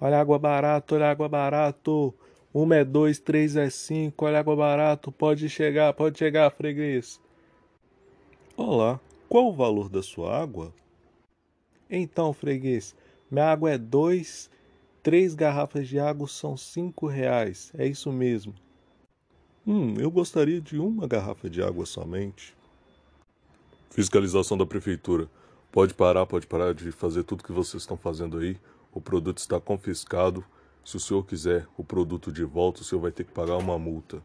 [0.00, 2.14] Olha água barato, olha água barato.
[2.52, 4.26] Uma é dois, três é cinco.
[4.26, 5.10] Olha água barato.
[5.10, 7.20] Pode chegar, pode chegar, freguês.
[8.56, 10.72] Olá, qual o valor da sua água?
[11.90, 12.94] Então, freguês,
[13.30, 14.50] minha água é dois,
[15.02, 17.72] três garrafas de água são cinco reais.
[17.78, 18.54] É isso mesmo.
[19.66, 22.54] Hum, eu gostaria de uma garrafa de água somente.
[23.90, 25.28] Fiscalização da prefeitura.
[25.72, 28.56] Pode parar, pode parar de fazer tudo que vocês estão fazendo aí.
[28.96, 30.42] O produto está confiscado.
[30.82, 33.78] Se o senhor quiser o produto de volta, o senhor vai ter que pagar uma
[33.78, 34.22] multa.